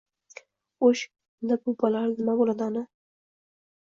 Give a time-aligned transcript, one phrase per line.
[0.85, 1.03] Ho'sh,
[1.43, 2.85] unda bu bolalar nima bo'ladi, ona?